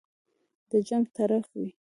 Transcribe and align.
د 0.69 0.71
جنګ 0.87 1.05
طرف 1.15 1.45
وي. 1.57 1.69